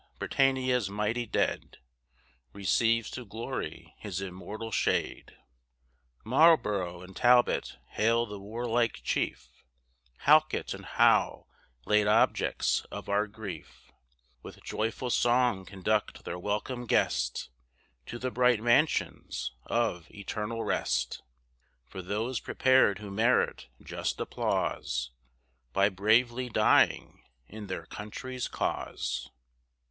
Britannia's 0.17 0.89
mighty 0.89 1.27
dead, 1.27 1.77
Receives 2.53 3.11
to 3.11 3.23
glory 3.23 3.93
his 3.99 4.19
immortal 4.19 4.71
shade. 4.71 5.37
Marlborough 6.23 7.03
and 7.03 7.15
Talbot 7.15 7.77
hail 7.91 8.25
the 8.25 8.39
warlike 8.39 9.01
chief 9.03 9.49
Halket 10.25 10.73
and 10.73 10.85
Howe, 10.87 11.45
late 11.85 12.07
objects 12.07 12.83
of 12.89 13.09
our 13.09 13.27
grief, 13.27 13.91
With 14.41 14.63
joyful 14.63 15.11
song 15.11 15.65
conduct 15.65 16.25
their 16.25 16.39
welcome 16.39 16.87
guest 16.87 17.51
To 18.07 18.17
the 18.17 18.31
bright 18.31 18.59
mansions 18.59 19.51
of 19.67 20.09
eternal 20.09 20.63
rest 20.63 21.21
For 21.85 22.01
those 22.01 22.39
prepared 22.39 22.97
who 22.97 23.11
merit 23.11 23.67
just 23.83 24.19
applause 24.19 25.11
By 25.73 25.89
bravely 25.89 26.49
dying 26.49 27.21
in 27.47 27.67
their 27.67 27.85
country's 27.85 28.47
cause. 28.47 29.29